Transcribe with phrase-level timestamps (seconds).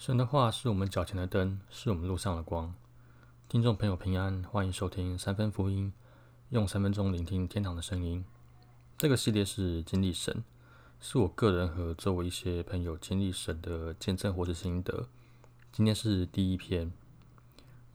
[0.00, 2.74] 神的话是我们脚前的灯，是我们路上的光。
[3.50, 5.92] 听众朋友平安，欢迎收听三分福音，
[6.48, 8.24] 用三分钟聆听天堂的声音。
[8.96, 10.42] 这个系列是经历神，
[11.02, 15.06] 是我个人和周围一些朋友经历神的见证或者心得。
[15.70, 16.90] 今天是第一篇，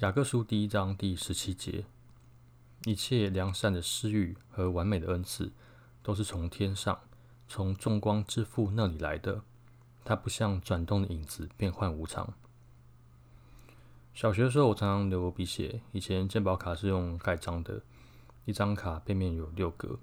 [0.00, 1.86] 雅各书第一章第十七节：
[2.84, 5.52] 一切良善的私欲和完美的恩赐，
[6.02, 7.00] 都是从天上，
[7.48, 9.40] 从众光之父那里来的。
[10.04, 12.34] 它不像转动的影子，变幻无常。
[14.12, 15.80] 小学的时候，我常常流鼻血。
[15.92, 17.82] 以前健保卡是用盖章的，
[18.44, 19.98] 一张卡背面有六格，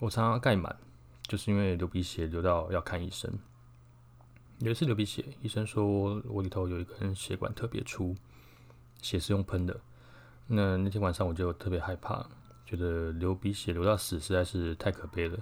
[0.00, 0.76] 我常常盖满，
[1.22, 3.38] 就是因为流鼻血流到要看医生。
[4.58, 8.14] 有一次流鼻血，医生说我里头有一根血管特别粗，
[9.00, 9.80] 血是用喷的。
[10.46, 12.26] 那那天晚上我就特别害怕，
[12.66, 15.38] 觉得流鼻血流到死实在是太可悲了，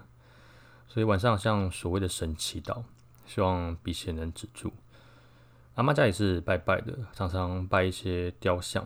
[0.87, 2.85] 所以晚上向所谓的神祈祷。
[3.33, 4.73] 希望鼻血能止住。
[5.77, 8.85] 阿妈家也是拜拜的，常常拜一些雕像。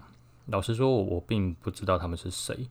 [0.49, 2.69] 老实说，我并不知道他们是谁，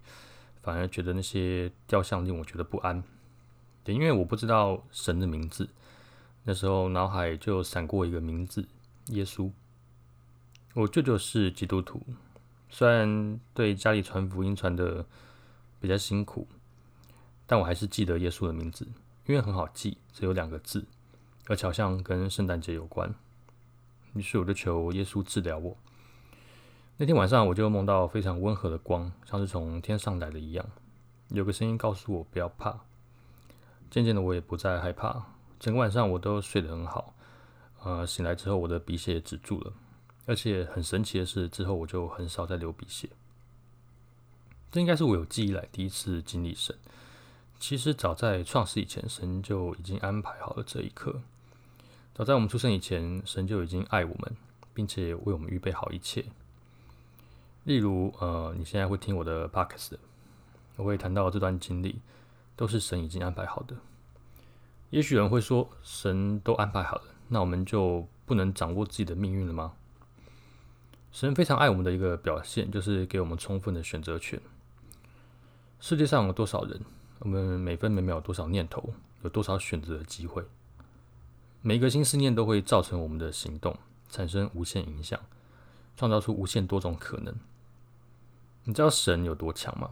[0.62, 3.04] 反而觉得那些雕像令我觉得不安。
[3.86, 5.68] 也因为我不知道神的名字，
[6.44, 8.68] 那时候脑海就闪过一个名字——
[9.10, 9.50] 耶稣。
[10.76, 12.00] 我舅舅是基督徒，
[12.70, 15.04] 虽然对家里传福音传的
[15.82, 16.48] 比较辛苦，
[17.48, 18.88] 但我还是记得耶稣的名字，
[19.26, 20.86] 因为很好记，只有两个字。
[21.48, 23.14] 而且好像跟圣诞节有关，
[24.14, 25.78] 于是我就求耶稣治疗我。
[26.98, 30.66] 那天晚上我就梦到非常温和的光，像是从天上来的一样。
[31.30, 32.82] 有个声音告诉我不要怕。
[33.90, 35.24] 渐渐的我也不再害怕，
[35.60, 37.14] 整个晚上我都睡得很好。
[37.84, 39.74] 呃，醒来之后我的鼻血止住了，
[40.26, 43.10] 而且很神奇的是，之后我就很少再流鼻血。
[44.72, 46.76] 这应该是我有记忆来第一次经历神。
[47.60, 51.22] 其实早在创世以前，神就已经安排好了这一刻。
[52.16, 54.36] 早在我们出生以前，神就已经爱我们，
[54.72, 56.24] 并且为我们预备好一切。
[57.64, 60.00] 例如，呃，你现在会听我的 p o d c a
[60.76, 62.00] 我会谈到这段经历，
[62.56, 63.76] 都是神已经安排好的。
[64.92, 69.74] 也许有人会说，神都安排好了，那我们就不能掌握自己的命运了吗？
[71.12, 74.40] 神非常爱我们的一个表现，就是给我们充分的选择权。
[75.80, 76.80] 世界上有多少人？
[77.18, 78.94] 我们每分每秒有多少念头，
[79.24, 80.44] 有多少选择的机会？
[81.66, 83.80] 每个新思念都会造成我们的行动，
[84.10, 85.18] 产生无限影响，
[85.96, 87.34] 创造出无限多种可能。
[88.66, 89.92] 你知道神有多强吗？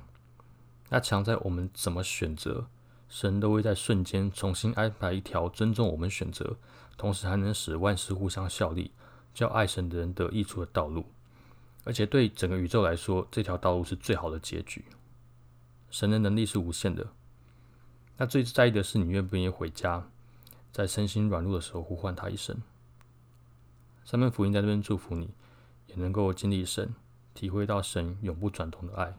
[0.89, 2.67] 那强在我们怎么选择，
[3.07, 6.57] 神都会在瞬间重新安排一条尊重我们选择，
[6.97, 8.91] 同时还能使万事互相效力，
[9.33, 11.05] 叫爱神的人得益处的道路。
[11.85, 14.83] 而且对整个宇宙来说，这条道路是最好的结局。
[15.89, 17.07] 神的能力是无限的。
[18.17, 20.09] 那最在意的是你愿不愿意回家。
[20.71, 22.61] 在身心软弱的时候，呼唤他一声。
[24.05, 25.29] 三份福音在这边祝福你，
[25.87, 26.95] 也能够经历神，
[27.33, 29.17] 体会到神永不转动的爱。